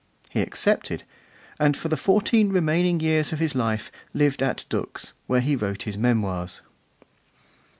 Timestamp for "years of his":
3.01-3.53